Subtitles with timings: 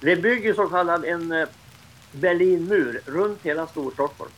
[0.00, 1.48] Det bygger så kallad en eh,
[2.12, 4.30] Berlinmur runt hela Storstockholm.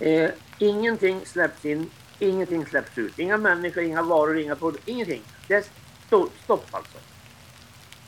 [0.00, 3.18] Eh, ingenting släpps in, ingenting släpps ut.
[3.18, 5.22] Inga människor, inga varor, inga produkter, ingenting.
[5.48, 5.64] Det är
[6.44, 6.98] stopp alltså.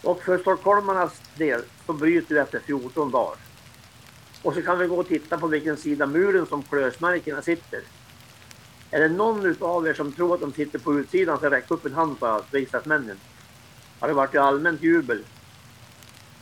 [0.03, 3.37] Och för stockholmarnas del så bryter vi efter 14 dagar.
[4.43, 7.81] Och så kan vi gå och titta på vilken sida muren som klösmärkena sitter.
[8.91, 11.87] Är det någon av er som tror att de sitter på utsidan så räck upp
[11.87, 13.21] en hand på riksdagsmännen.
[14.01, 15.25] Har det varit allmänt jubel.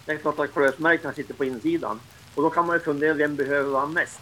[0.07, 2.01] Det är klart att klösmärkena sitter på insidan.
[2.35, 4.21] Och då kan man ju fundera, vem behöver vara mest?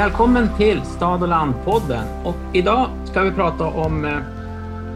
[0.00, 2.04] Välkommen till Stad och landpodden.
[2.24, 4.18] Och idag ska vi prata om eh,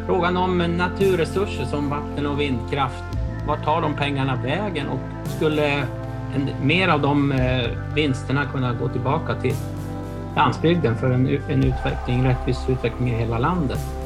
[0.07, 3.05] frågan om naturresurser som vatten och vindkraft.
[3.47, 4.99] Vart tar de pengarna vägen och
[5.37, 5.87] skulle
[6.35, 9.55] en, mer av de eh, vinsterna kunna gå tillbaka till
[10.37, 14.04] landsbygden för en, en utveckling, rättvis utveckling i hela landet?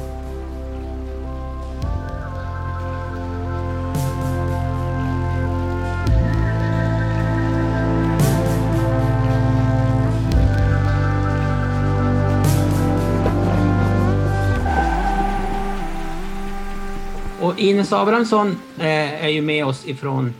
[17.59, 20.33] Ines Abrahamsson eh, är ju med oss ifrån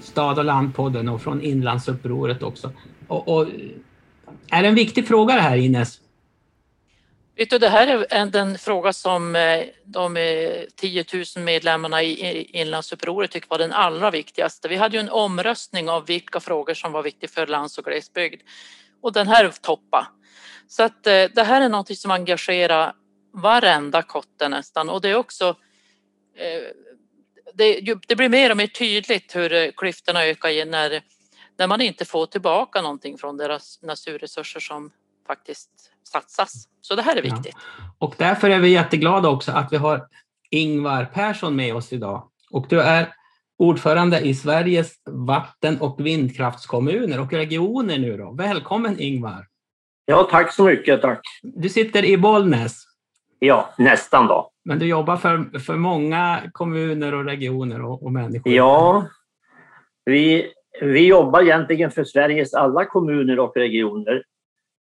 [0.00, 2.72] Stad och landpodden och från Inlandsupproret också.
[3.08, 3.46] Och, och,
[4.50, 6.00] är det en viktig fråga det här Ines?
[7.36, 10.22] Vet du, det här är en, fråga som eh, de eh,
[10.76, 11.04] 10
[11.36, 14.68] 000 medlemmarna i Inlandsupproret tycker var den allra viktigaste.
[14.68, 18.42] Vi hade ju en omröstning av vilka frågor som var viktiga för lands och glesbygd
[19.02, 20.06] och den här toppa.
[20.68, 22.92] Så att eh, det här är något som engagerar
[23.32, 25.56] varenda kotte nästan och det är också
[27.54, 31.02] det, det, blir mer och mer tydligt hur eh, klyftorna ökar när,
[31.58, 34.90] när man inte får tillbaka någonting från deras naturresurser som
[35.26, 35.70] faktiskt
[36.04, 36.68] satsas.
[36.80, 37.56] Så det här är viktigt.
[37.78, 37.94] Ja.
[37.98, 40.08] Och därför är vi jätteglada också att vi har
[40.50, 42.28] Ingvar Persson med oss idag.
[42.50, 43.14] Och du är
[43.58, 48.32] ordförande i Sveriges vatten och vindkraftskommuner och regioner nu då.
[48.32, 49.46] Välkommen Ingvar!
[50.04, 51.20] Ja, tack så mycket, tack!
[51.42, 52.84] Du sitter i Bollnäs.
[53.38, 54.50] Ja, nästan då.
[54.64, 58.52] Men du jobbar för, för många kommuner och regioner och, och människor?
[58.52, 59.06] Ja,
[60.04, 64.24] vi, vi jobbar egentligen för Sveriges alla kommuner och regioner.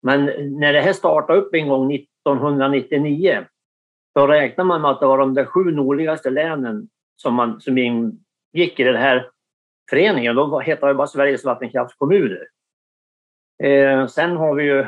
[0.02, 0.24] Men
[0.60, 3.44] när det här startade upp en gång 1999
[4.14, 7.78] då räknade man med att det var de där sju nordligaste länen som, man, som
[7.78, 9.30] ingick i den här
[9.90, 10.36] föreningen.
[10.36, 12.48] Då hette det bara Sveriges vattenkraftskommuner.
[13.62, 14.86] Eh, sen har vi ju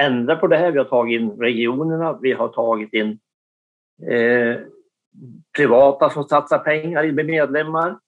[0.00, 0.70] ändrat på det här.
[0.70, 3.18] Vi har tagit in regionerna, vi har tagit in
[4.10, 4.60] eh,
[5.56, 7.98] privata som satsar pengar i medlemmar,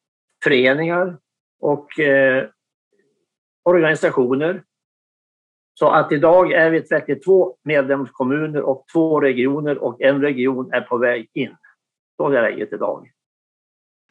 [0.44, 1.16] föreningar
[1.60, 2.48] och eh,
[3.64, 4.62] organisationer.
[5.74, 10.98] Så att idag är vi 32 medlemskommuner och två regioner och en region är på
[10.98, 11.56] väg in.
[12.16, 13.10] Så är läget idag.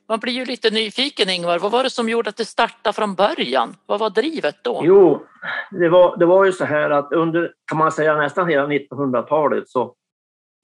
[0.09, 1.59] Man blir ju lite nyfiken Ingvar.
[1.59, 3.75] Vad var det som gjorde att det startade från början?
[3.85, 4.81] Vad var drivet då?
[4.83, 5.25] Jo,
[5.71, 9.69] det var, det var ju så här att under kan man säga nästan hela 1900-talet
[9.69, 9.95] så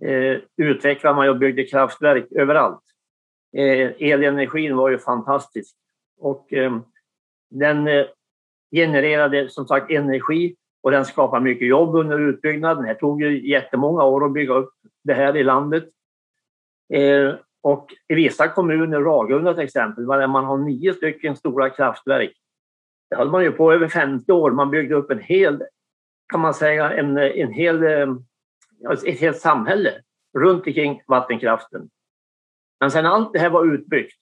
[0.03, 2.81] eh, utvecklade man och byggde kraftverk överallt.
[3.57, 5.75] Eh, elenergin var ju fantastisk
[6.19, 6.77] och eh,
[7.49, 8.05] den eh,
[8.71, 12.83] genererade som sagt energi och den skapade mycket jobb under utbyggnaden.
[12.83, 14.73] Det tog ju jättemånga år att bygga upp
[15.03, 15.83] det här i landet.
[16.93, 22.33] Eh, och i vissa kommuner, Ragunda till exempel, där man har nio stycken stora kraftverk.
[23.09, 24.51] Det höll man ju på över 50 år.
[24.51, 25.63] Man byggde upp en hel,
[26.31, 28.15] kan man säga, en, en hel eh,
[28.93, 30.01] ett helt samhälle
[30.37, 31.89] runt omkring vattenkraften.
[32.79, 34.17] Men sen allt det här var utbyggt,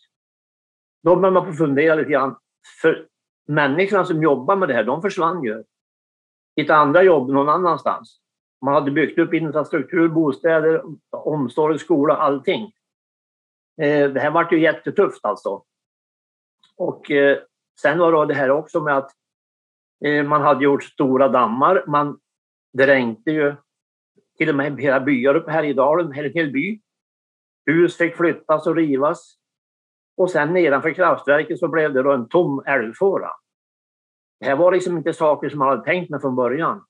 [1.04, 2.36] då började man fundera lite grann.
[2.82, 3.08] För
[3.48, 5.64] människorna som jobbar med det här, de försvann ju.
[6.56, 8.20] Hittade andra jobb någon annanstans.
[8.66, 12.72] Man hade byggt upp infrastruktur, bostäder, omsorg, skola, allting.
[13.82, 15.64] Eh, det här var ju jättetufft alltså.
[16.78, 17.38] Och eh,
[17.82, 19.12] sen var det här också med att
[20.06, 21.84] eh, man hade gjort stora dammar.
[21.88, 22.20] Man
[22.78, 23.56] dränkte ju
[24.44, 26.82] till och med hela byar uppe här i dalen, en hel by.
[27.66, 29.36] Hus fick flyttas och rivas.
[30.18, 33.30] Och sen nedanför kraftverket så blev det då en tom älvfåra.
[34.40, 36.86] Det här var liksom inte saker som man hade tänkt med från början.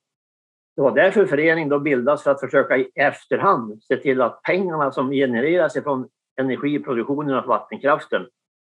[0.76, 4.92] Det var därför föreningen då bildades för att försöka i efterhand se till att pengarna
[4.92, 6.08] som genereras från
[6.40, 8.26] energiproduktionen och vattenkraften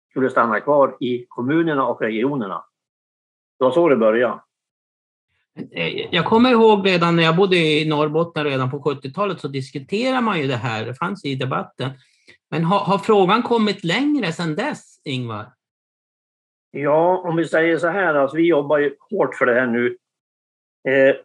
[0.10, 2.66] skulle stanna kvar i kommunerna och regionerna.
[3.60, 4.39] Det var så det började.
[5.71, 10.21] Eh, jag kommer ihåg redan när jag bodde i Norrbotten redan på 70-talet så diskuterade
[10.21, 11.92] man ju det här, det fanns i debatten.
[12.51, 15.45] Men har, har frågan kommit längre sedan dess, Ingvar?
[16.71, 19.98] Ja, om vi säger så här, alltså, vi jobbar ju hårt för det här nu.
[20.89, 21.15] Eh,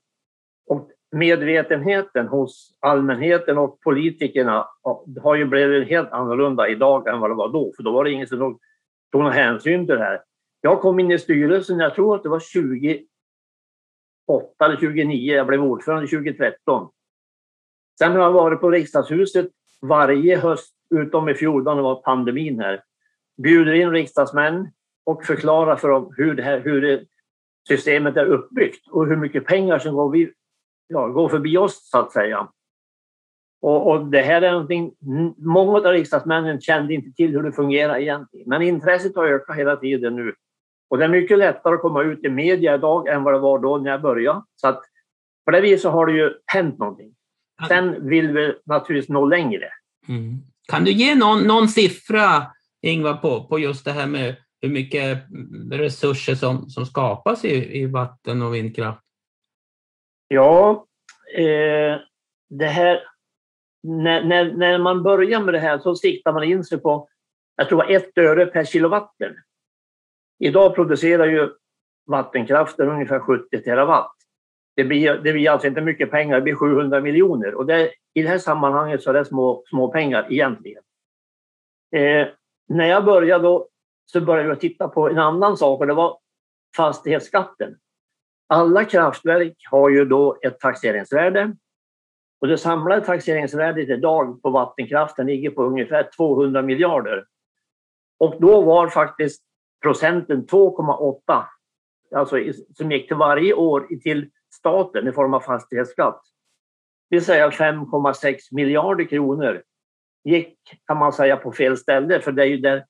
[0.66, 4.68] och medvetenheten hos allmänheten och politikerna
[5.22, 7.72] har ju blivit helt annorlunda idag än vad det var då.
[7.76, 8.60] För då var det ingen som tog,
[9.12, 10.22] någon hänsyn till det här.
[10.60, 13.06] Jag kom in i styrelsen, jag tror att det var 20
[14.64, 16.88] eller 2009, jag blev ordförande 2013.
[17.98, 19.46] Sen har jag varit på riksdagshuset
[19.82, 22.82] varje höst, utom i fjol då det var pandemin här.
[23.42, 24.68] Bjuder in riksdagsmän
[25.04, 27.04] och förklarar för dem hur, det här, hur det,
[27.68, 30.32] systemet är uppbyggt och hur mycket pengar som går, vi,
[30.86, 32.48] ja, går förbi oss, så att säga.
[33.60, 34.92] Och, och, det här är någonting,
[35.36, 38.48] många av riksdagsmännen kände inte till hur det fungerar egentligen.
[38.48, 40.34] Men intresset har ökat hela tiden nu.
[40.90, 43.58] Och det är mycket lättare att komma ut i media idag än vad det var
[43.58, 44.42] då när jag började.
[44.56, 44.82] Så att
[45.44, 47.14] på det viset har det ju hänt någonting.
[47.68, 49.68] Sen vill vi naturligtvis nå längre.
[50.08, 50.38] Mm.
[50.68, 52.46] Kan du ge någon, någon siffra,
[52.82, 55.22] Ingvar, på, på just det här med hur mycket
[55.72, 59.02] resurser som, som skapas i, i vatten och vindkraft?
[60.28, 60.86] Ja,
[61.36, 62.00] eh,
[62.48, 63.02] det här...
[63.88, 67.08] När, när, när man börjar med det här så siktar man in sig på,
[67.56, 69.34] jag tror ett öre per kilowatten.
[70.38, 71.50] Idag producerar ju
[72.06, 74.12] vattenkraften ungefär 70 terawatt.
[74.76, 77.54] Det blir, det blir alltså inte mycket pengar, det blir 700 miljoner.
[77.54, 80.82] Och det, i det här sammanhanget så är det små, små pengar egentligen.
[81.96, 82.26] Eh,
[82.68, 83.68] när jag började då,
[84.06, 86.18] så började jag titta på en annan sak och det var
[86.76, 87.76] fastighetsskatten.
[88.48, 91.56] Alla kraftverk har ju då ett taxeringsvärde.
[92.40, 97.24] Och det samlade taxeringsvärdet idag på vattenkraften ligger på ungefär 200 miljarder.
[98.18, 99.42] Och då var faktiskt
[99.86, 101.44] procenten 2,8
[102.14, 102.36] alltså
[102.74, 106.22] som gick till varje år till staten i form av fastighetsskatt.
[107.10, 109.62] Det vill säga 5,6 miljarder kronor
[110.24, 112.84] gick kan man säga på fel ställe för det är ju där,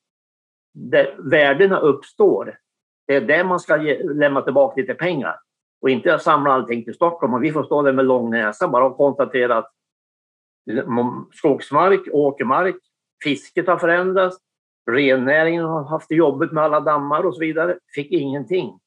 [0.72, 2.58] där värdena uppstår.
[3.06, 5.36] Det är där man ska ge, lämna tillbaka lite pengar
[5.80, 7.34] och inte samla allting till Stockholm.
[7.34, 9.72] Och vi får stå där med lång näsa bara och konstatera att
[11.32, 12.76] skogsmark, åkermark,
[13.24, 14.45] fisket har förändrats,
[14.90, 18.80] rennäringen har haft det jobbigt med alla dammar och så vidare, fick ingenting.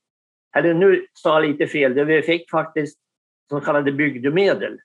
[0.55, 2.99] Eller nu sa jag lite fel, det vi fick faktiskt
[3.49, 4.79] så kallade bygdemedel.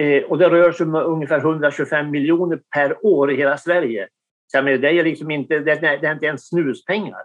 [0.00, 4.08] Eh, och det rör sig om ungefär 125 miljoner per år i hela Sverige.
[4.46, 7.22] Så men det är liksom inte, det är inte ens snuspengar.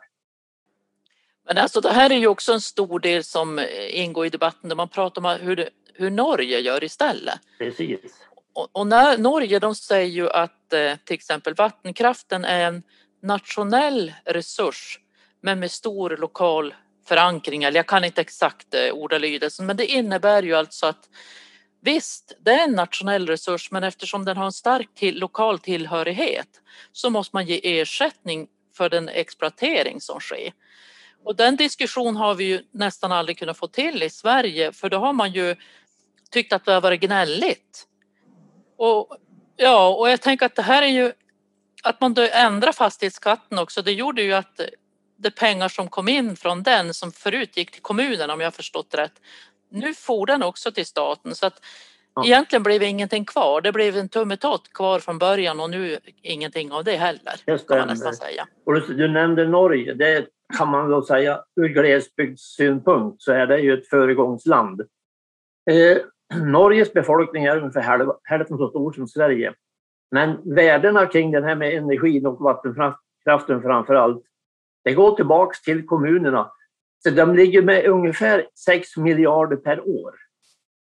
[1.47, 3.59] Men alltså det här är ju också en stor del som
[3.89, 7.39] ingår i debatten där man pratar om hur, det, hur Norge gör istället.
[7.57, 8.27] Precis.
[8.57, 12.83] Och, och när, Norge de säger ju att eh, till exempel vattenkraften är en
[13.21, 14.99] nationell resurs
[15.41, 16.75] men med stor lokal
[17.07, 21.09] förankring, eller jag kan inte exakt eh, ordalydelsen, men det innebär ju alltså att
[21.81, 26.61] Visst, det är en nationell resurs, men eftersom den har en stark till, lokal tillhörighet
[26.91, 30.53] så måste man ge ersättning för den exploatering som sker.
[31.23, 34.97] Och den diskussion har vi ju nästan aldrig kunnat få till i Sverige, för då
[34.97, 35.55] har man ju
[36.31, 37.87] tyckt att det har varit gnälligt.
[38.77, 39.17] Och,
[39.55, 41.11] ja, och jag tänker att det här är ju
[41.83, 43.81] att man ändrar fastighetsskatten också.
[43.81, 44.61] Det gjorde ju att
[45.17, 48.95] de pengar som kom in från den som förut gick till kommunen om jag förstått
[48.95, 49.21] rätt.
[49.71, 51.61] Nu får den också till staten så att
[52.15, 52.25] ja.
[52.25, 53.61] egentligen blev ingenting kvar.
[53.61, 57.35] Det blev en tummetott kvar från början och nu ingenting av det heller.
[57.45, 58.47] Det kan man nästan säga.
[58.65, 59.93] Och du, du nämnde Norge.
[59.93, 64.81] Det kan man väl säga ur glesbygdssynpunkt så är det ju ett föregångsland.
[65.69, 65.97] Eh,
[66.45, 69.53] Norges befolkning är ungefär hälften så stor som Sverige.
[70.11, 74.23] Men värdena kring den här med energin och vattenkraften framför allt,
[74.83, 76.51] det går tillbaks till kommunerna.
[77.03, 80.15] Så de ligger med ungefär 6 miljarder per år.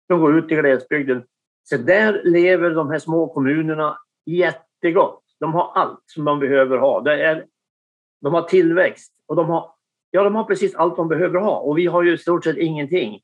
[0.07, 1.25] som går ut i glesbygden.
[1.62, 5.23] Så där lever de här små kommunerna jättegott.
[5.40, 7.00] De har allt som de behöver ha.
[7.00, 7.47] Det är,
[8.21, 9.71] de har tillväxt och de har,
[10.11, 11.59] ja, de har precis allt de behöver ha.
[11.59, 13.21] Och vi har ju i stort sett ingenting.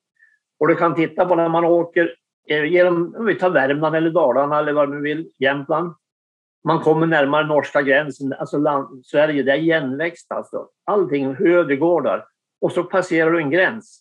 [0.60, 2.14] Och du kan titta på när man åker
[2.48, 5.94] eh, genom, om vi tar Värmland eller Dalarna eller vad man vill, Jämtland.
[6.64, 10.68] Man kommer närmare norska gränsen, alltså land, Sverige, det är igenväxt alltså.
[10.84, 12.26] Allting, ödegårdar.
[12.60, 14.00] Och så passerar du en gräns.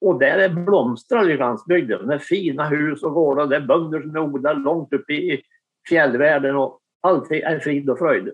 [0.00, 2.06] Och där är blomstrar i landsbygden.
[2.06, 5.42] Det är fina hus och gårdar, det är bönder som odlar långt uppe i
[5.88, 8.32] fjällvärlden och allt är frid och fröjd.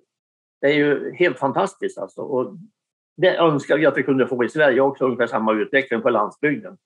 [0.60, 2.20] Det är ju helt fantastiskt alltså.
[2.20, 2.56] Och
[3.16, 6.76] det önskar vi att vi kunde få i Sverige också, ungefär samma utveckling på landsbygden.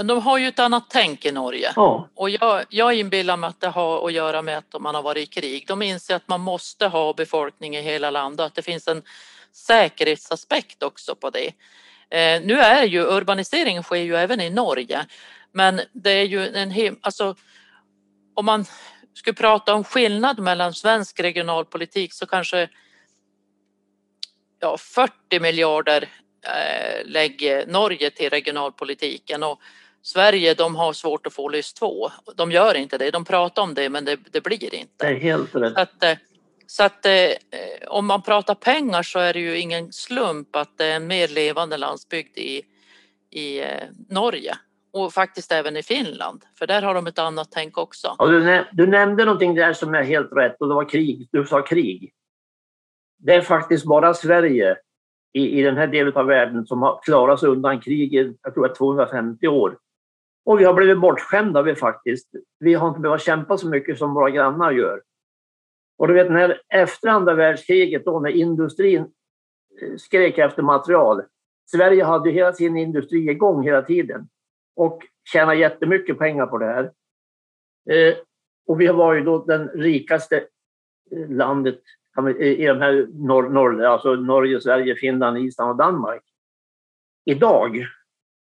[0.00, 1.72] Men de har ju ett annat tänk i Norge.
[1.76, 2.08] Ja.
[2.14, 5.22] Och jag, jag inbillar mig att det har att göra med att man har varit
[5.22, 5.64] i krig.
[5.66, 9.02] De inser att man måste ha befolkning i hela landet och att det finns en
[9.52, 11.46] säkerhetsaspekt också på det.
[12.10, 15.06] Eh, nu är ju urbaniseringen sker ju även i Norge,
[15.52, 17.34] men det är ju en alltså
[18.34, 18.64] om man
[19.14, 22.68] skulle prata om skillnad mellan svensk regionalpolitik så kanske
[24.60, 26.08] ja, 40 miljarder
[26.42, 29.60] eh, lägger Norge till regionalpolitiken och
[30.02, 32.10] Sverige de har svårt att få lys två.
[32.36, 33.10] De gör inte det.
[33.10, 35.06] De pratar om det men det, det blir inte.
[35.06, 35.74] Det är helt rätt.
[35.74, 36.16] Så att, eh,
[36.66, 37.12] så att eh,
[37.88, 41.28] om man pratar pengar så är det ju ingen slump att det är en mer
[41.28, 42.62] levande landsbygd i,
[43.30, 43.66] i eh,
[44.08, 44.54] Norge
[44.92, 48.14] och faktiskt även i Finland, för där har de ett annat tänk också.
[48.18, 51.28] Ja, du, näm du nämnde någonting där som är helt rätt och det var krig.
[51.32, 52.12] Du sa krig.
[53.18, 54.76] Det är faktiskt bara Sverige
[55.32, 58.54] i, i den här delen av världen som har klarat sig undan krig i jag
[58.54, 59.78] tror 250 år.
[60.44, 62.30] Och vi har blivit bortskämda vi faktiskt.
[62.58, 65.02] Vi har inte behövt kämpa så mycket som våra grannar gör.
[65.98, 69.00] Och du vet när efter andra världskriget då när industrin
[69.82, 71.22] eh, skrek efter material.
[71.70, 74.28] Sverige hade hela sin industri igång hela tiden
[74.76, 76.84] och tjänade jättemycket pengar på det här.
[77.90, 78.14] Eh,
[78.66, 80.36] och vi var ju då den rikaste
[81.10, 81.80] eh, landet
[82.38, 86.22] i de här norr, norr, alltså Norge, Sverige, Finland, Island och Danmark.
[87.24, 87.86] Idag,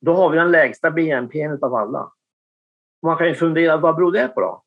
[0.06, 2.12] då har vi den lägsta BNP av alla.
[3.02, 4.64] Man kan ju fundera, vad beror det på då?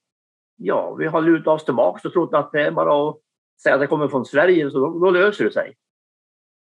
[0.57, 3.17] Ja, vi har lutat oss tillbaka och trott att det är bara att
[3.63, 5.75] säga att det kommer från Sverige, så då, då löser det sig.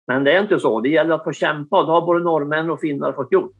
[0.06, 0.80] Men det är inte så.
[0.80, 3.56] Det gäller att få kämpa och det har både norrmän och finnar fått gjort.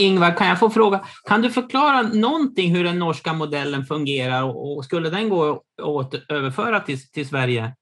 [0.00, 4.84] Ingvar, kan jag få fråga, kan du förklara någonting hur den norska modellen fungerar och,
[4.84, 7.74] skulle den gå att överföra till, till Sverige?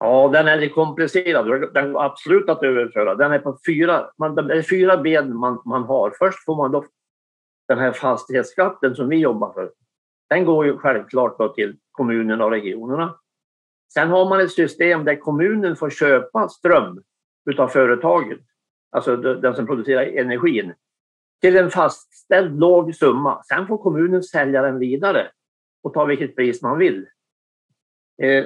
[0.00, 1.72] Ja, den är lite komplicerad.
[1.74, 3.14] Den går absolut att överföra.
[3.14, 6.12] Den är på fyra, man, det är fyra ben man, man har.
[6.18, 6.84] Först får man då
[7.68, 9.70] den här fastighetsskatten som vi jobbar för.
[10.30, 13.14] Den går ju självklart då till kommunerna och regionerna.
[13.94, 17.02] Sen har man ett system där kommunen får köpa ström
[17.50, 18.40] utav företaget,
[18.90, 20.74] alltså den som producerar energin
[21.40, 23.42] till en fastställd låg summa.
[23.42, 25.30] Sen får kommunen sälja den vidare
[25.82, 27.06] och ta vilket pris man vill.
[28.22, 28.44] Eh,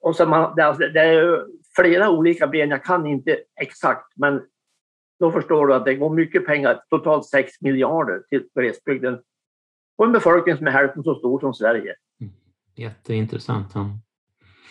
[0.00, 4.42] och så man, det, alltså, det är flera olika ben, jag kan inte exakt, men
[5.20, 9.18] då förstår du att det går mycket pengar, totalt 6 miljarder till glesbygden
[9.96, 11.94] och en befolkning som är hälften så stor som Sverige.
[12.20, 12.32] Mm.
[12.74, 13.70] Jätteintressant.
[13.74, 13.90] Ja,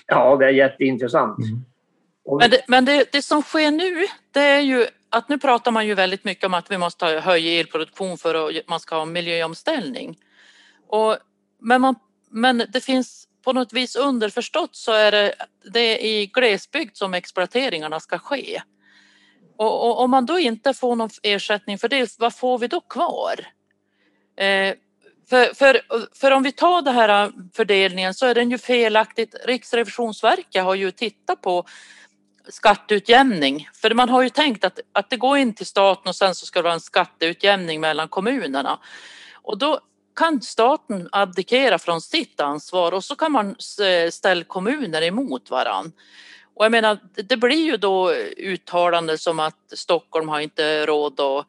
[0.07, 1.37] ja det är jätteintressant.
[1.39, 1.61] Mm.
[2.39, 5.87] Men, det, men det, det, som sker nu, det är ju att nu pratar man
[5.87, 10.17] ju väldigt mycket om att vi måste höja elproduktion för att man ska ha miljöomställning.
[10.87, 11.17] Och,
[11.59, 11.95] men, man,
[12.29, 15.35] men det finns på något vis underförstått så är det,
[15.73, 18.61] det är i glesbygd som exploateringarna ska ske.
[19.57, 22.81] Och, och, om man då inte får någon ersättning för det, vad får vi då
[22.81, 23.47] kvar?
[24.37, 24.75] Eh,
[25.29, 25.81] för, för,
[26.13, 29.35] för om vi tar den här eh, fördelningen så är den ju felaktigt.
[29.45, 31.65] Riksrevisionsverket har ju tittat på
[32.47, 33.69] skatteutjämning.
[33.73, 36.45] För man har ju tänkt att, att det går in till staten och sen så
[36.45, 38.79] ska det vara en skatteutjämning mellan kommunerna.
[39.33, 39.79] Och då
[40.15, 45.91] kan staten abdikera från sitt ansvar och så kan man eh, ställa kommuner emot varann.
[46.55, 51.45] Och jag menar, det blir ju då uttalanden som att Stockholm har inte råd att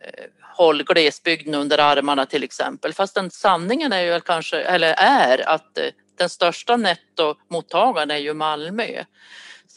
[0.00, 0.24] eh,
[0.56, 2.92] hålla glesbygden under armarna till exempel.
[2.92, 5.84] Fast den sanningen är ju kanske, eller är att eh,
[6.18, 9.04] den största nettomottagaren är ju Malmö.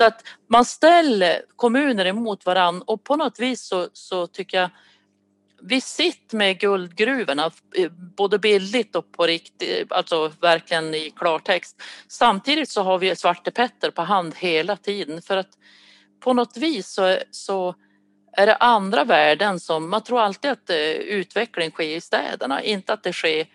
[0.01, 4.69] Så att man ställer kommuner emot varann och på något vis så, så tycker jag
[5.61, 11.81] vi sitter med guldgruvorna, eh, både bildligt och på riktigt, eh, alltså verkligen i klartext.
[12.07, 15.57] Samtidigt så har vi Svarte Petter på hand hela tiden för att
[16.19, 17.75] på något vis så, så
[18.31, 22.93] är det andra värden som, man tror alltid att eh, utveckling sker i städerna, inte
[22.93, 23.45] att det sker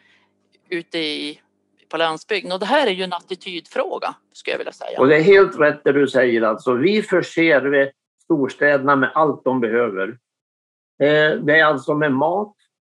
[0.68, 1.40] ute i
[1.88, 2.52] på landsbygden.
[2.52, 5.00] Och det här är ju en attitydfråga, skulle jag vilja säga.
[5.00, 6.42] Och det är helt rätt det du säger.
[6.42, 7.92] Alltså, vi förser
[8.24, 10.08] storstäderna med allt de behöver.
[11.02, 12.54] Eh, det är alltså med mat,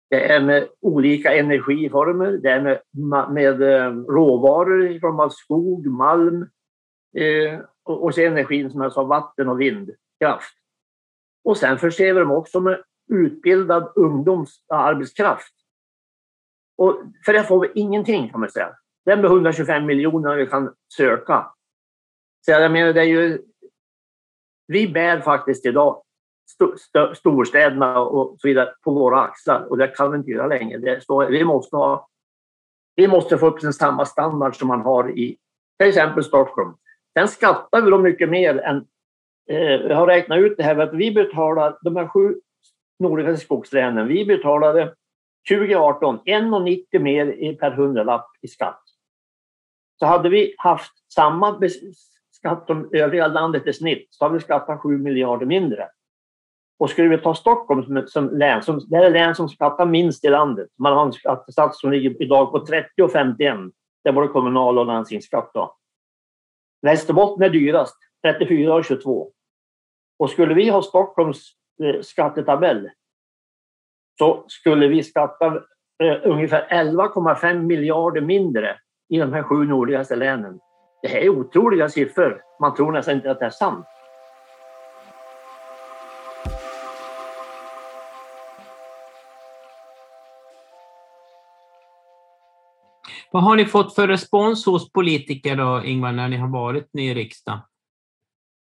[0.09, 5.87] det är med olika energiformer, det är med, med eh, råvaror i form av skog,
[5.87, 6.41] malm
[7.17, 10.53] eh, och så energin som jag sa, vatten och vindkraft.
[11.43, 15.53] Och sen förser vi dem också med utbildad ungdomsarbetskraft.
[16.77, 18.75] Och för det får vi ingenting kan man säga.
[19.05, 21.51] Den med 125 miljoner vi kan söka.
[22.45, 23.41] Så jag menar, det är ju...
[24.67, 26.03] Vi bär faktiskt idag
[27.15, 30.77] storstäderna och så vidare på våra axlar och det kan vi inte göra längre.
[30.77, 32.09] Det så vi, måste ha,
[32.95, 35.37] vi måste få upp den samma standard som man har i
[35.79, 36.73] till exempel Stockholm.
[37.13, 38.85] Sen skattar vi då mycket mer än...
[39.49, 42.35] Eh, jag har räknat ut det här att vi betalar, de här sju
[42.99, 44.95] nordligaste skogslänen, vi betalade
[45.49, 48.81] 2018 1,90 mer per hundralapp i skatt.
[50.01, 51.59] Så hade vi haft samma
[52.31, 55.89] skatt som övriga landet i snitt så hade vi skattat 7 miljarder mindre.
[56.79, 59.85] Och skulle vi ta Stockholm som, som län, som, det är det län som skattar
[59.85, 60.69] minst i landet.
[60.79, 63.57] Man har en skattesats som ligger idag på 30 och 51.
[64.03, 65.51] Det är både kommunal och landstingsskatt.
[65.53, 65.75] Då.
[66.81, 69.31] Västerbotten är dyrast, 34 och 22.
[70.19, 71.51] Och skulle vi ha Stockholms
[71.83, 72.89] eh, skattetabell
[74.17, 75.45] så skulle vi skatta
[76.03, 78.79] eh, ungefär 11,5 miljarder mindre
[79.11, 80.59] i de här sju nordligaste länen.
[81.01, 82.41] Det här är otroliga siffror.
[82.59, 83.85] Man tror nästan inte att det är sant.
[93.31, 97.13] Vad har ni fått för respons hos politiker då, Ingvar, när ni har varit i
[97.13, 97.59] riksdagen?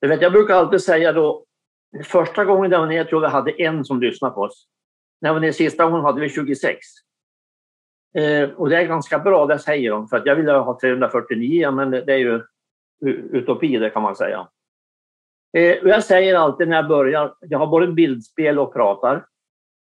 [0.00, 1.45] Jag, vet, jag brukar alltid säga då,
[2.04, 4.68] första gången jag var nere tror jag vi hade en som lyssnade på oss.
[5.21, 6.78] När var nere sista gången hade vi 26.
[8.15, 11.71] Eh, och det är ganska bra, det säger de, för att jag ville ha 349,
[11.71, 12.43] men det, det är ju
[13.33, 14.49] utopi det kan man säga.
[15.57, 19.27] Eh, och jag säger alltid när jag börjar, jag har både bildspel och pratar.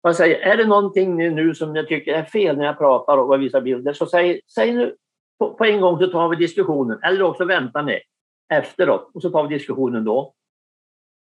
[0.02, 3.42] Jag säger, är det någonting nu som jag tycker är fel när jag pratar och
[3.42, 4.96] visar bilder, så säg, säg nu
[5.38, 6.98] på, på, en gång så tar vi diskussionen.
[7.02, 8.00] Eller också väntar ni
[8.52, 10.34] efteråt och så tar vi diskussionen då.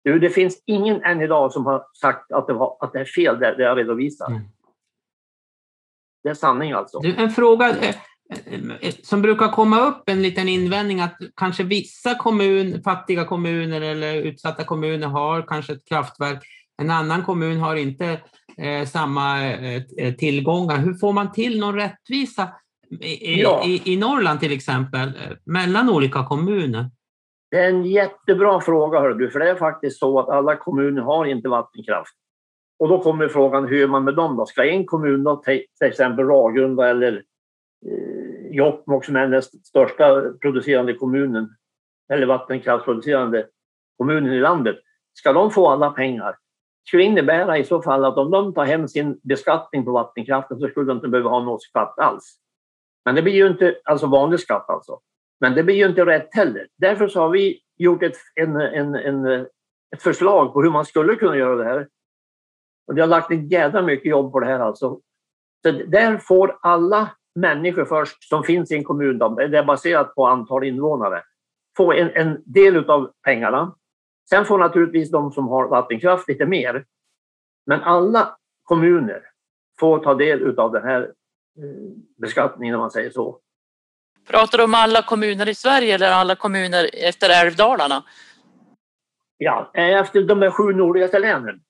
[0.04, 3.06] Du, det finns ingen än idag som har sagt att det, var, att det är
[3.06, 4.28] fel det, det jag redovisar.
[4.28, 4.42] Mm.
[6.24, 7.00] Det är sanning alltså.
[7.00, 7.96] Du, en fråga eh,
[8.82, 14.16] eh, som brukar komma upp, en liten invändning att kanske vissa kommun, fattiga kommuner eller
[14.16, 16.44] utsatta kommuner har kanske ett kraftverk.
[16.82, 18.22] En annan kommun har inte
[18.58, 20.77] eh, samma eh, tillgångar.
[20.77, 22.50] Hur får man till någon rättvisa
[23.00, 23.64] i, ja.
[23.66, 26.90] i, i Norrland till exempel, eh, mellan olika kommuner?
[27.51, 31.01] Det är en jättebra fråga, hör du, för det är faktiskt så att alla kommuner
[31.01, 32.14] har inte vattenkraft.
[32.81, 34.46] Och då kommer frågan, hur gör man med dem då?
[34.46, 37.24] Ska en kommun då, till exempel Ragunda eller
[37.85, 41.50] eh, Jokkmokk som är den största producerande kommunen,
[42.13, 43.48] eller vattenkraftsproducerande
[43.98, 44.75] kommunen i landet,
[45.13, 46.35] ska de få alla pengar?
[46.87, 50.67] skulle innebära i så fall att om de tar hem sin beskattning på vattenkraften så
[50.67, 52.37] skulle de inte behöva ha någon skatt alls.
[53.05, 55.00] Men det blir ju inte, alltså vanlig skatt alltså.
[55.39, 56.67] Men det blir ju inte rätt heller.
[56.77, 59.25] Därför så har vi gjort ett, en, en, en,
[59.96, 61.87] ett förslag på hur man skulle kunna göra det här.
[62.87, 65.00] Och vi har lagt en jädra mycket jobb på det här alltså.
[65.63, 70.27] Så där får alla människor först som finns i en kommun, det är baserat på
[70.27, 71.24] antal invånare,
[71.77, 73.75] få en, en del av pengarna.
[74.29, 76.85] Sen får naturligtvis de som har vattenkraft lite mer.
[77.65, 79.22] Men alla kommuner
[79.79, 83.39] får ta del av den här eh, beskattningen om man säger så.
[84.27, 88.03] Pratar du om alla kommuner i Sverige eller alla kommuner efter älvdalarna?
[89.37, 91.61] Ja, efter de sju nordligaste länen.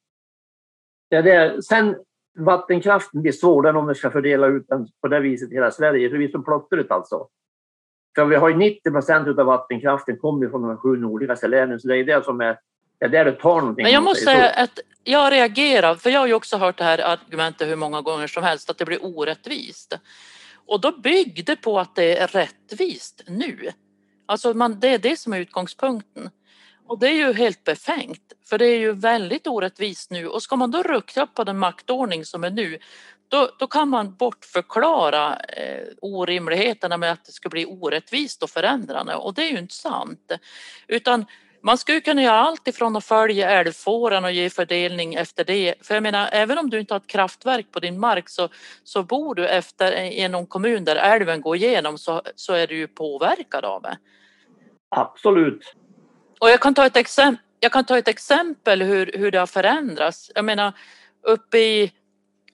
[1.14, 1.96] Ja, det är, sen
[2.40, 6.10] vattenkraften blir svårare om vi ska fördela ut den på det viset i hela Sverige.
[6.10, 7.28] Det blir så plottrigt alltså.
[8.16, 11.88] För vi har ju 90 procent av vattenkraften kommer från de sju nordligaste länen så
[11.88, 12.58] det är det som är,
[13.00, 13.84] det är där det tar någonting.
[13.84, 17.00] Men jag måste säga att jag reagerar, för jag har ju också hört det här
[17.00, 19.98] argumentet hur många gånger som helst att det blir orättvist.
[20.68, 23.70] Och då byggde på att det är rättvist nu.
[24.26, 26.30] Alltså man, det är det som är utgångspunkten.
[26.88, 30.28] Och det är ju helt befängt, för det är ju väldigt orättvist nu.
[30.28, 32.80] Och ska man då rucka på den maktordning som är nu,
[33.28, 39.16] då, då kan man bortförklara eh, orimligheterna med att det ska bli orättvist och förändrande
[39.16, 40.32] och det är ju inte sant.
[40.88, 41.26] Utan
[41.64, 45.76] man skulle kunna göra allt ifrån att följa älvfåran och ge fördelning efter det.
[45.82, 48.50] För jag menar, även om du inte har ett kraftverk på din mark så,
[48.84, 52.68] så bor du efter eh, i någon kommun där älven går igenom så, så är
[52.68, 53.98] du ju påverkad av det.
[54.90, 55.76] Absolut.
[56.42, 59.48] Och jag kan ta ett, exempel, jag kan ta ett exempel hur, hur det har
[59.48, 60.32] förändrats.
[60.36, 60.74] Jag menar
[61.22, 61.92] uppe i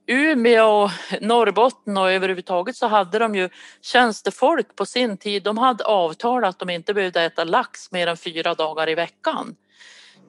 [0.08, 3.50] Umeå och Norrbotten och överhuvudtaget så hade de ju
[3.82, 5.44] tjänstefolk på sin tid.
[5.44, 9.56] De hade avtal att de inte behövde äta lax mer än fyra dagar i veckan.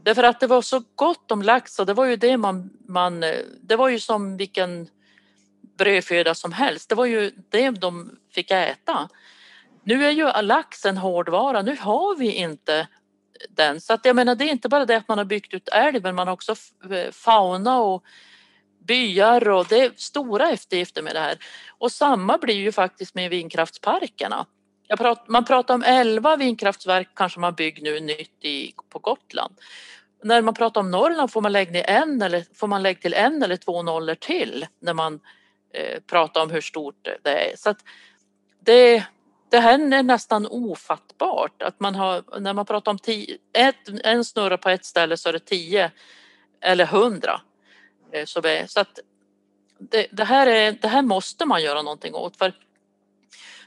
[0.02, 3.20] Därför att det var så gott om lax och det var ju det man, man
[3.62, 4.88] det var ju som vilken
[5.78, 6.88] brödföda som helst.
[6.88, 9.08] Det var ju det de fick äta.
[9.84, 11.62] Nu är ju lax en hårdvara.
[11.62, 12.86] Nu har vi inte
[13.48, 13.80] den.
[13.80, 16.14] Så att jag menar, det är inte bara det att man har byggt ut älven,
[16.14, 16.54] man har också
[16.90, 18.04] eh, fauna och
[18.78, 21.38] byar och det är stora eftergifter med det här.
[21.78, 24.46] Och samma blir ju faktiskt med vindkraftsparkerna.
[24.98, 29.54] Pratar, man pratar om 11 vindkraftverk kanske man bygger nu nytt i, på Gotland.
[30.22, 33.14] När man pratar om Norrland får man lägga ner en eller får man lägga till
[33.14, 35.20] en eller två nollor till när man
[35.74, 37.56] eh, pratar om hur stort det är.
[37.56, 37.78] Så att
[38.60, 39.04] det,
[39.50, 44.24] det här är nästan ofattbart att man har, när man pratar om tio, ett, en
[44.24, 45.90] snurra på ett ställe så är det tio
[46.60, 47.40] eller hundra.
[48.12, 48.98] Eh, så, så att
[49.78, 52.52] det, det, här är, det här måste man göra någonting åt för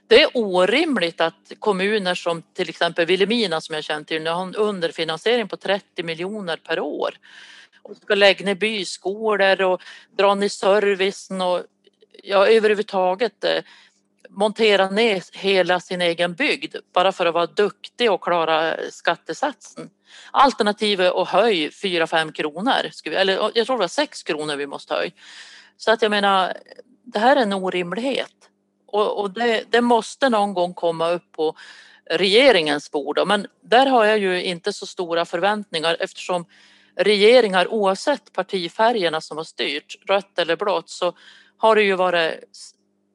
[0.08, 4.44] det är orimligt att kommuner som till exempel Vilhelmina som jag känner till, nu har
[4.44, 7.15] en underfinansiering på 30 miljoner per år
[7.82, 9.82] och ska lägga ner byskolor och
[10.17, 11.63] dra ner servicen och
[12.24, 13.63] ja, överhuvudtaget eh,
[14.34, 19.89] montera ner hela sin egen bygd bara för att vara duktig och klara skattesatsen.
[20.32, 25.12] Alternativet att höja 4-5 kronor, eller jag tror det var 6 kronor vi måste höja.
[25.78, 26.54] Så att jag menar,
[27.04, 28.34] det här är en orimlighet
[28.91, 31.56] och, och det, det, måste någon gång komma upp på
[32.10, 33.20] regeringens bord.
[33.28, 36.46] Men där har jag ju inte så stora förväntningar eftersom
[36.96, 41.13] regeringar oavsett partifärgerna som har styrt, rött eller blått, så
[41.58, 42.39] har det ju varit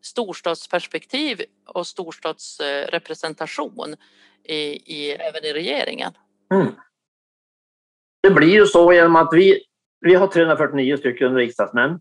[0.07, 3.95] storstadsperspektiv och storstadsrepresentation
[4.45, 4.57] i,
[4.97, 6.12] i, även i regeringen.
[6.55, 6.66] Mm.
[8.23, 9.62] Det blir ju så genom att vi,
[10.01, 12.01] vi har 349 stycken riksdagsmän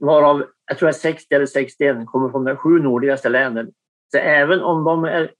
[0.00, 3.72] varav jag tror att 60 eller 61 kommer från de sju nordligaste länen.
[4.12, 5.34] Så även om de är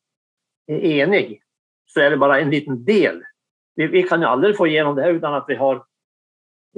[0.69, 1.38] eniga
[1.87, 3.23] så är det bara en liten del.
[3.75, 5.85] Vi, vi kan ju aldrig få igenom det här utan att vi har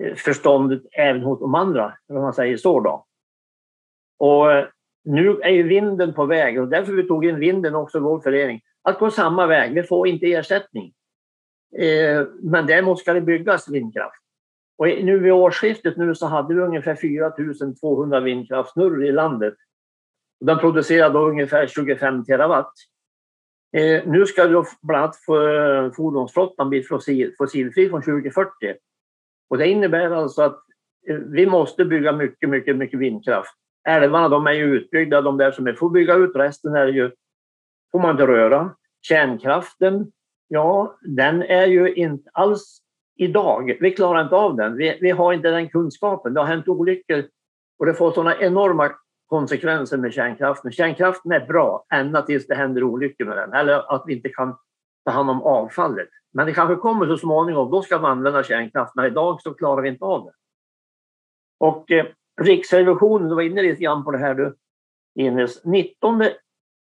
[0.01, 2.81] eh, förståndet även hos de andra, om man säger så.
[2.81, 3.07] Då.
[4.19, 4.69] Och eh,
[5.05, 8.21] nu är ju vinden på väg och därför vi tog in vinden också i vår
[8.21, 8.61] förening.
[8.83, 10.93] Att gå samma väg, vi får inte ersättning.
[11.79, 14.23] Eh, men däremot ska det byggas vindkraft.
[14.79, 17.33] Och nu vid årsskiftet nu så hade vi ungefär 4
[17.81, 19.55] 200 vindkraftsnurror i landet.
[20.41, 22.73] Den producerade ungefär 25 terawatt.
[23.77, 28.51] Eh, nu ska då bland annat eh, fordonsflottan bli fossil, fossilfri från 2040.
[29.49, 30.63] Och det innebär alltså att
[31.09, 33.55] eh, vi måste bygga mycket, mycket, mycket vindkraft.
[33.89, 37.11] Älvarna de är ju utbyggda, de där som vi får bygga ut, resten är ju,
[37.93, 38.75] får man inte röra.
[39.03, 40.13] Kärnkraften,
[40.49, 42.79] ja, den är ju inte alls
[43.17, 43.77] idag.
[43.81, 44.77] Vi klarar inte av den.
[44.77, 46.35] Vi, vi har inte den kunskapen.
[46.35, 47.25] Det har hänt olyckor
[47.79, 48.91] och det får sådana enorma
[49.27, 50.73] konsekvenser med kärnkraften.
[50.73, 54.57] Kärnkraften är bra ända tills det händer olyckor med den eller att vi inte kan
[55.05, 56.09] ta hand om avfallet.
[56.33, 58.95] Men det kanske kommer så småningom, då ska vi använda kärnkraft.
[58.95, 60.33] Men idag så klarar vi inte av det.
[61.59, 62.07] Och eh,
[62.43, 64.57] Riksrevisionen, du var inne lite grann på det här du
[65.19, 65.65] Ines.
[65.65, 66.23] 19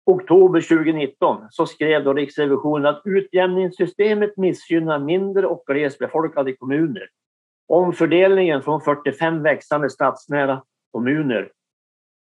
[0.06, 7.08] oktober 2019 så skrev då Riksrevisionen att utjämningssystemet missgynnar mindre och glesbefolkade kommuner.
[7.68, 10.62] Omfördelningen från 45 växande stadsnära
[10.92, 11.52] kommuner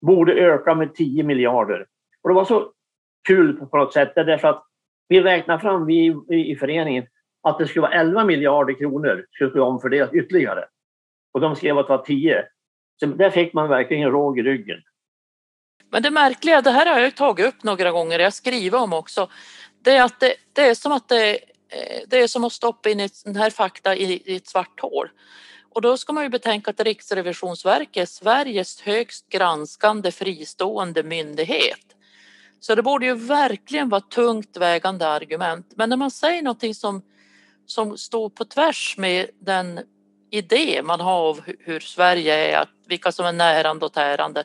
[0.05, 1.85] borde öka med 10 miljarder.
[2.21, 2.71] Och det var så
[3.27, 4.63] kul på något sätt därför att
[5.07, 7.05] vi räknade fram vi i föreningen
[7.43, 10.65] att det skulle vara 11 miljarder kronor som skulle omfördelas ytterligare.
[11.33, 12.45] Och de skrev att det var 10.
[12.99, 14.81] Så där fick man verkligen råg i ryggen.
[15.91, 19.29] Men det märkliga, det här har jag tagit upp några gånger, jag skriver om också,
[19.83, 21.33] det är att det, det är som att det,
[21.69, 25.09] eh, det är som att stoppa in den här fakta i, i ett svart hål.
[25.69, 31.95] Och då ska man ju betänka att Riksrevisionsverket är Sveriges högst granskande fristående myndighet.
[32.59, 35.73] Så det borde ju verkligen vara tungt vägande argument.
[35.75, 37.01] Men när man säger någonting som,
[37.65, 39.79] som står på tvärs med den
[40.31, 44.43] idé man har av hur Sverige är, att vilka som är närande och tärande,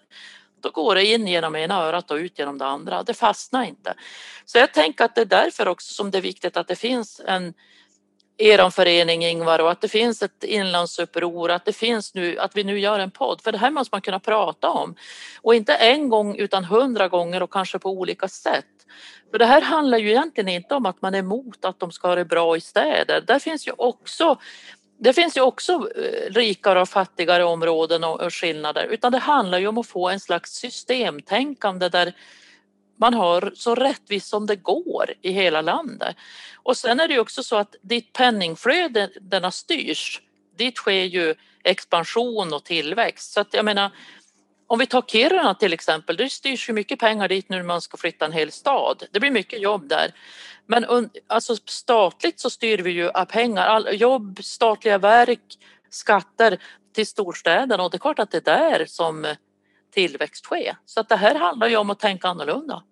[0.61, 3.03] då går det in genom ena örat och ut genom det andra.
[3.03, 3.95] Det fastnar inte.
[4.45, 7.21] Så jag tänker att det är därför också som det är viktigt att det finns
[7.27, 7.55] en
[8.39, 12.65] er förening Ingvar och att det finns ett inlandsuppror, att det finns nu, att vi
[12.65, 13.41] nu gör en podd.
[13.41, 14.95] För det här måste man kunna prata om.
[15.43, 18.67] Och inte en gång utan hundra gånger och kanske på olika sätt.
[19.31, 22.09] För det här handlar ju egentligen inte om att man är emot att de ska
[22.09, 23.21] ha det bra i städer.
[23.21, 24.39] Där finns ju också
[25.03, 29.67] det finns ju också eh, rikare och fattigare områden och skillnader utan det handlar ju
[29.67, 32.13] om att få en slags systemtänkande där
[33.01, 36.17] man har så rättvist som det går i hela landet.
[36.57, 40.21] Och sen är det ju också så att ditt penningflöde denna styrs,
[40.57, 41.35] dit sker ju
[41.65, 43.33] expansion och tillväxt.
[43.33, 43.91] Så att jag menar,
[44.73, 47.81] om vi tar Kiruna till exempel, det styrs ju mycket pengar dit nu när man
[47.81, 49.03] ska flytta en hel stad.
[49.11, 50.11] Det blir mycket jobb där.
[50.67, 55.59] Men alltså statligt så styr vi ju av pengar, all, jobb, statliga verk,
[55.91, 56.59] skatter
[56.95, 59.27] till storstäderna och det är klart att det är där som
[59.95, 60.77] tillväxt sker.
[60.85, 62.83] Så att det här handlar ju om att tänka annorlunda.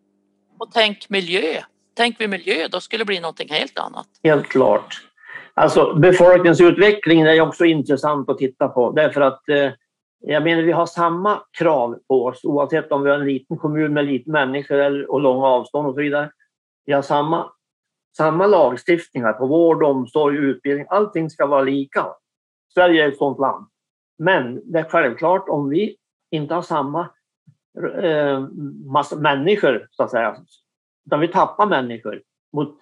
[0.59, 1.63] Och tänk miljö.
[1.97, 4.07] Tänk vi miljö, då skulle det bli någonting helt annat.
[4.23, 5.03] Helt klart.
[5.55, 9.71] Alltså befolkningsutvecklingen är också intressant att titta på därför att eh,
[10.21, 13.93] jag menar, vi har samma krav på oss oavsett om vi har en liten kommun
[13.93, 16.31] med lite människor och långa avstånd och så vidare.
[16.85, 17.53] Vi har samma,
[18.17, 20.87] samma lagstiftningar på vård, omsorg, utbildning.
[20.91, 22.07] Allting ska vara lika.
[22.75, 23.67] Sverige är ett sådant land.
[24.19, 25.97] Men det är självklart om vi
[26.31, 27.11] inte har samma
[28.03, 28.41] eh,
[28.87, 30.37] massa människor, så att säga,
[31.07, 32.79] utan vi tappar människor mot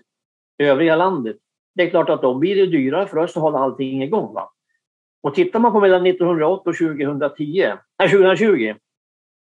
[0.58, 1.36] övriga landet.
[1.74, 4.34] Det är klart att då blir det dyrare för oss att hålla allting igång.
[4.34, 4.52] Va?
[5.22, 8.74] Och tittar man på mellan 1980 och 2010, nej, 2020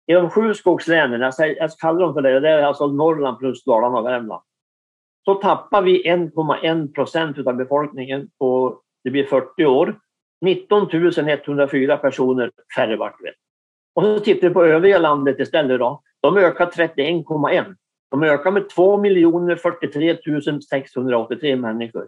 [0.07, 3.39] i de sju skogslänen, jag, säger, jag kallar dem för det, det är alltså Norrland
[3.39, 4.43] plus Dalarna och Värmland,
[5.25, 9.99] så tappar vi 1,1 procent av befolkningen på, det blir 40 år.
[10.41, 13.33] 19 104 personer färre vart det.
[13.95, 16.01] Och så tittar vi på övriga landet istället då.
[16.21, 17.75] De ökar 31,1.
[18.11, 19.03] De ökar med 2
[19.57, 20.17] 043
[20.69, 22.07] 683 människor.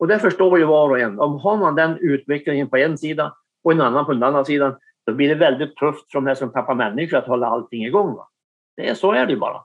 [0.00, 1.20] Och det förstår ju var och en.
[1.20, 3.34] Om har man den utvecklingen på en sida
[3.64, 6.34] och en annan på den andra sidan, då blir det väldigt tufft för de här
[6.34, 8.14] som tappar människor att hålla allting igång.
[8.14, 8.28] Va?
[8.76, 9.64] Det är, så är det bara.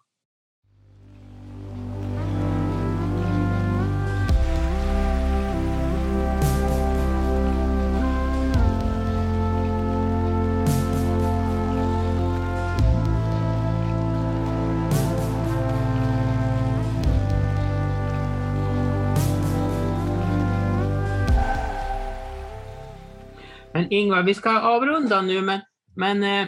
[23.76, 25.60] Men Ingvar, vi ska avrunda nu, men,
[25.96, 26.42] men eh,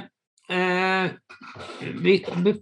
[0.58, 1.12] eh,
[1.94, 2.56] vi, vi,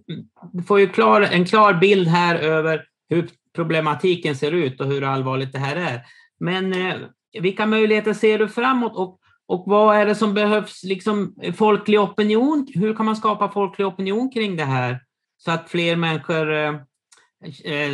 [0.68, 5.54] får ju klar, en klar bild här över hur problematiken ser ut och hur allvarligt
[5.54, 6.02] det här är.
[6.40, 6.96] Men eh,
[7.42, 12.68] vilka möjligheter ser du framåt och, och vad är det som behövs, liksom folklig opinion?
[12.74, 15.00] Hur kan man skapa folklig opinion kring det här
[15.38, 16.74] så att fler människor eh,
[17.64, 17.92] eh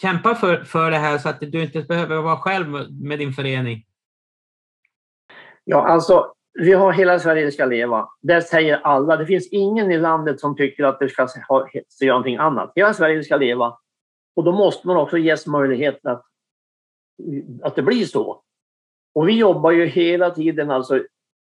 [0.00, 3.84] kämpar för, för det här så att du inte behöver vara själv med din förening?
[5.64, 8.08] Ja, alltså vi har Hela Sverige ska leva.
[8.20, 9.16] Där säger alla.
[9.16, 12.72] Det finns ingen i landet som tycker att det ska ha, säga någonting annat.
[12.74, 13.78] Hela Sverige ska leva.
[14.36, 16.24] Och då måste man också ges möjlighet att,
[17.62, 18.42] att det blir så.
[19.14, 21.02] Och vi jobbar ju hela tiden alltså.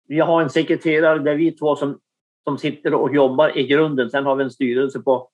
[0.08, 2.00] Vi har en sekreterare där vi två som,
[2.44, 4.10] som sitter och jobbar i grunden.
[4.10, 5.30] Sen har vi en styrelse på,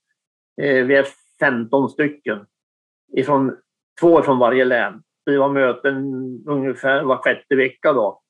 [0.61, 1.07] eh, vi är
[1.39, 2.45] 15 stycken.
[3.13, 3.57] Ifrån,
[3.99, 5.03] två från varje län.
[5.25, 5.95] vi har möten
[6.47, 8.21] ungefär var sjätte vecka då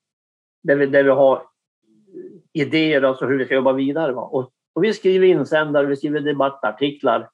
[0.63, 1.43] där vi, där vi har
[2.53, 4.13] idéer alltså hur vi ska jobba vidare.
[4.13, 7.29] Och, och, vi skriver insändare, vi skriver debattartiklar.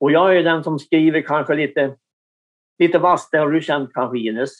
[0.00, 1.96] Och jag är den som skriver kanske lite,
[2.78, 4.50] lite vasst, det har du känt kanske Ines.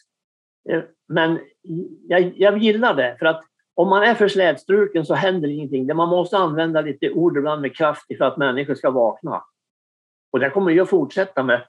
[0.71, 1.41] Eh, men
[2.09, 3.43] jag, jag gillar det för att
[3.75, 5.97] om man är för slätstruken så händer ingenting.
[5.97, 9.45] Man måste använda lite ord ibland med kraft för att människor ska vakna.
[10.33, 11.61] Och det kommer jag fortsätta med.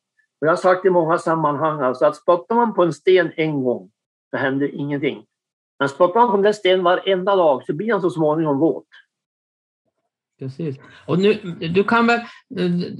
[0.42, 3.64] Och jag har sagt i många sammanhang alltså att spottar man på en sten en
[3.64, 3.92] gång
[4.30, 5.26] så händer ingenting.
[5.82, 8.88] Men spottar man på den där stenen varenda dag så blir han så småningom våt.
[10.40, 10.78] Precis.
[11.08, 11.34] Och nu,
[11.76, 12.20] du, kan väl,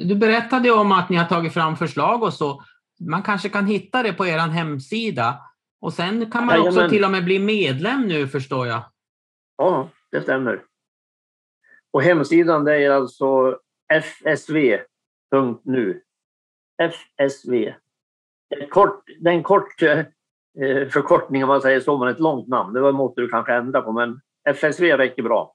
[0.08, 2.64] du berättade om att ni har tagit fram förslag och så.
[3.00, 5.40] Man kanske kan hitta det på er hemsida.
[5.82, 6.90] Och sen kan man också Jajamän.
[6.90, 8.84] till och med bli medlem nu förstår jag.
[9.58, 10.64] Ja, det stämmer.
[11.92, 13.60] Och hemsidan det är alltså
[14.24, 16.02] fsv.nu.
[16.82, 17.74] FSV.
[18.50, 20.06] Det kort, en kort Eh,
[20.90, 22.74] förkortning om man säger så, men ett långt namn.
[22.74, 25.54] Det måste du kanske ändra på, men FSV räcker bra.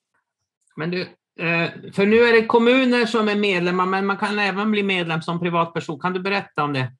[0.76, 1.00] Men du,
[1.40, 5.22] eh, för nu är det kommuner som är medlemmar, men man kan även bli medlem
[5.22, 6.00] som privatperson.
[6.00, 6.92] Kan du berätta om det?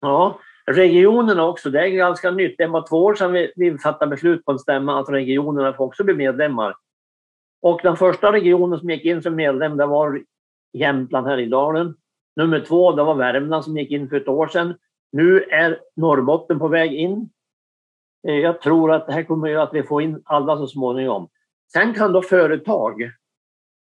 [0.00, 1.70] Ja, regionerna också.
[1.70, 2.54] Det är ganska nytt.
[2.58, 5.84] Det var två år sedan vi, vi fattade beslut på en stämma att regionerna får
[5.84, 6.74] också bli medlemmar.
[7.62, 10.22] Och den första regionen som gick in som medlem det var
[10.72, 11.94] Jämtland här i Dalen.
[12.36, 14.74] Nummer två det var Värmland som gick in för ett år sedan.
[15.12, 17.30] Nu är Norrbotten på väg in.
[18.28, 20.66] Eh, jag tror att det här kommer att göra att vi får in alla så
[20.66, 21.28] småningom.
[21.72, 23.10] Sen kan då företag,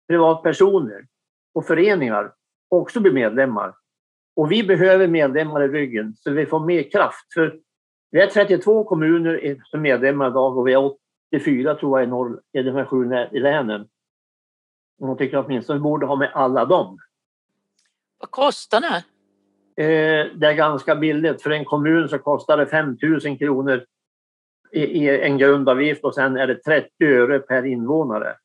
[0.08, 1.06] privatpersoner
[1.54, 2.32] och föreningar
[2.68, 3.74] också bli medlemmar.
[4.36, 7.34] Och vi behöver medlemmar i ryggen så vi får mer kraft.
[7.34, 7.60] För
[8.10, 10.96] vi är 32 kommuner som medlemmar idag och vi är
[11.32, 13.04] 84 tror jag i, norr, i de här sju
[13.40, 13.88] länen.
[15.00, 16.98] Och jag tycker åtminstone vi borde ha med alla dem.
[18.18, 19.04] Vad kostar det?
[19.78, 21.42] Eh, det är ganska billigt.
[21.42, 23.84] För en kommun så kostar det 5 000 kronor
[24.72, 28.36] i, en grundavgift och sen är det 30 öre per invånare.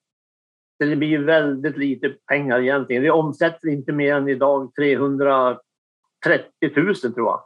[0.77, 3.03] Så det blir väldigt lite pengar egentligen.
[3.03, 5.61] Vi omsätter inte mer än idag 330
[6.61, 7.43] 000 tror jag.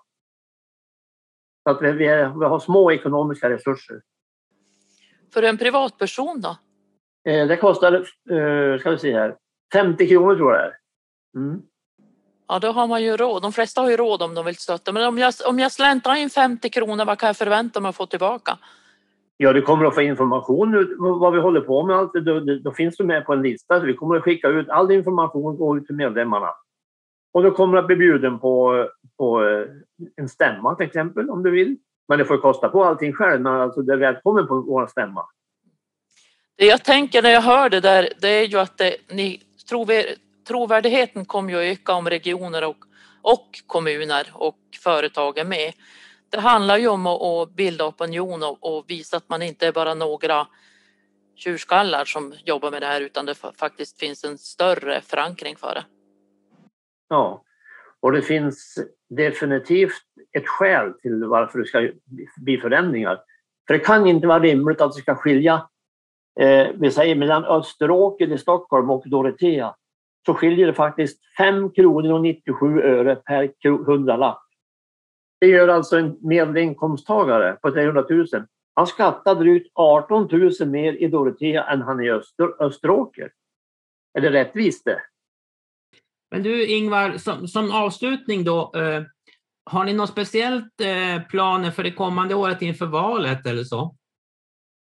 [1.63, 2.05] Så att vi, vi,
[2.39, 4.01] vi har små ekonomiska resurser.
[5.33, 6.57] För en privatperson då?
[7.31, 9.37] Eh, det kostar, eh, ska vi se här,
[9.73, 10.77] 50 kronor tror jag det är.
[11.41, 11.61] Mm.
[12.47, 13.41] Ja, då har man ju råd.
[13.41, 14.91] De flesta har ju råd om de vill stötta.
[14.91, 17.95] Men om jag, om jag släntar in 50 kronor, vad kan jag förvänta mig att
[17.95, 18.57] få tillbaka?
[19.37, 21.95] Ja, du kommer att få information nu vad vi håller på med.
[21.95, 22.13] Allt.
[22.13, 23.79] Då, då finns du med på en lista.
[23.79, 26.49] Så vi kommer att skicka ut all information går ut till medlemmarna.
[27.33, 29.41] Och du kommer att bli bjuden på, på
[30.15, 31.77] en stämma till exempel om du vill.
[32.07, 35.25] Men det får kosta på allting själv, men alltså du är välkommen på vår stämma.
[36.57, 39.41] Det jag tänker när jag hör det där, det är ju att det, ni,
[40.47, 42.77] trovärdigheten kommer ju att öka om regioner och,
[43.21, 45.73] och kommuner och företag är med.
[46.29, 49.71] Det handlar ju om att, att bilda opinion och, och, visa att man inte är
[49.71, 50.47] bara några
[51.35, 55.85] tjurskallar som jobbar med det här utan det faktiskt finns en större förankring för det.
[57.09, 57.43] Ja,
[57.99, 58.79] och det finns
[59.09, 60.01] definitivt
[60.37, 61.89] ett skäl till varför det ska
[62.37, 63.19] bli förändringar.
[63.67, 65.67] För det kan inte vara rimligt att det ska skilja,
[66.39, 69.75] eh, vi säger mellan Österåker i Stockholm och Dorotea,
[70.27, 74.43] så skiljer det faktiskt 5 kronor och 97 öre per hundralapp.
[75.39, 78.25] Det gör alltså en medelinkomsttagare på 300 000.
[78.73, 83.31] Han skattar drygt 18 000 mer i Dorotea än han i Öster, Österåker.
[84.13, 85.01] Är det rättvist det?
[86.31, 88.71] Men du Ingvar, som, som avslutning då.
[88.75, 89.03] Eh,
[89.65, 93.95] har ni något speciellt eh, planer för det kommande året inför valet eller så?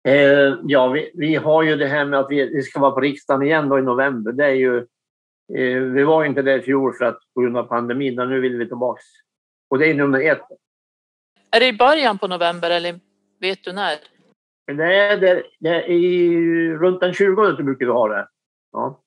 [0.08, 3.00] Eh, ja, vi, vi, har ju det här med att vi, vi, ska vara på
[3.00, 4.32] riksdagen igen då i november.
[4.32, 4.86] Det är ju,
[5.94, 8.58] vi var inte där i fjol för att på grund av pandemin, men nu vill
[8.58, 9.04] vi tillbaks.
[9.70, 10.42] Och det är nummer ett.
[11.52, 13.00] Är det i början på november eller
[13.40, 13.98] vet du när?
[14.66, 18.28] Det är, det, det är i, runt den 20 brukar vi ha det.
[18.72, 19.04] Ja.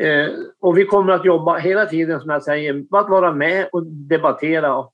[0.00, 3.68] Eh, och vi kommer att jobba hela tiden, som jag säger, med att vara med
[3.72, 4.88] och debattera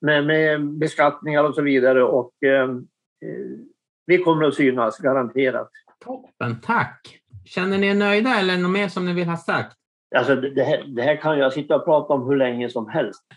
[0.00, 2.02] med, med beskattningar och så vidare.
[2.02, 2.70] Och eh,
[3.24, 3.58] eh,
[4.06, 5.70] vi kommer att synas, garanterat.
[6.04, 7.19] Toppen, tack!
[7.44, 9.76] Känner ni er nöjda eller något mer som ni vill ha sagt?
[10.16, 13.22] Alltså, det, här, det här kan jag sitta och prata om hur länge som helst.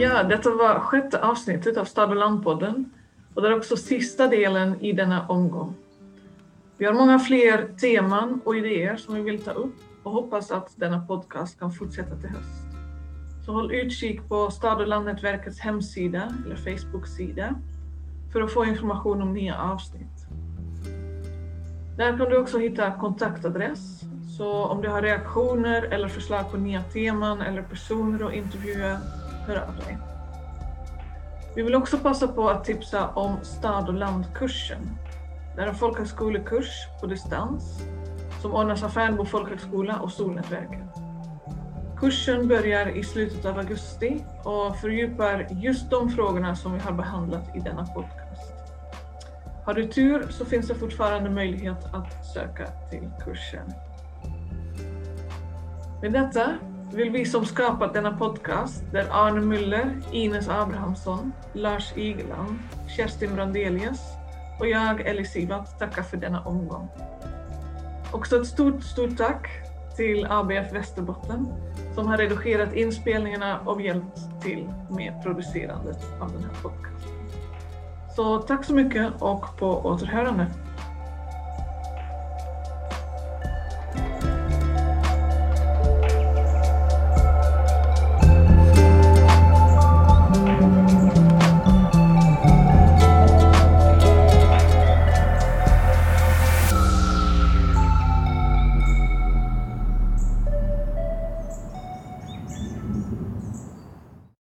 [0.00, 2.92] Ja, detta var sjätte avsnittet av Stad och landpodden
[3.34, 5.74] och det är också sista delen i denna omgång.
[6.78, 10.76] Vi har många fler teman och idéer som vi vill ta upp och hoppas att
[10.76, 12.69] denna podcast kan fortsätta till höst.
[13.44, 17.54] Så håll utkik på Stad och landnätverkets hemsida eller Facebook-sida
[18.32, 20.26] för att få information om nya avsnitt.
[21.96, 24.00] Där kan du också hitta kontaktadress,
[24.36, 28.98] så om du har reaktioner eller förslag på nya teman eller personer att intervjua
[29.46, 29.98] hör av dig.
[31.56, 34.90] Vi vill också passa på att tipsa om stad och landkursen.
[35.56, 37.82] Det är en folkhögskolekurs på distans
[38.42, 40.99] som ordnas av Färnbo folkhögskola och Solnätverket.
[42.00, 47.56] Kursen börjar i slutet av augusti och fördjupar just de frågorna som vi har behandlat
[47.56, 48.52] i denna podcast.
[49.64, 53.72] Har du tur så finns det fortfarande möjlighet att söka till kursen.
[56.02, 56.54] Med detta
[56.92, 62.58] vill vi som skapat denna podcast, där Arne Müller, Ines Abrahamsson, Lars Igeland,
[62.96, 64.00] Kerstin Brandelius
[64.60, 66.88] och jag, Ellie Sivat, tacka för denna omgång.
[68.12, 71.46] Också ett stort, stort tack till ABF Västerbotten
[71.94, 77.12] som har redigerat inspelningarna och hjälpt till med producerandet av den här podcasten.
[78.16, 80.46] Så tack så mycket och på återhörande.